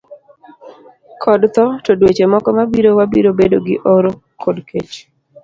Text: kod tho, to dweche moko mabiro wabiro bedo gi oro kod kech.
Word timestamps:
kod 1.23 1.41
tho, 1.55 1.65
to 1.85 1.91
dweche 1.99 2.25
moko 2.33 2.49
mabiro 2.57 2.89
wabiro 2.97 3.29
bedo 3.39 3.57
gi 3.65 3.75
oro 3.95 4.11
kod 4.43 4.57
kech. 4.69 4.95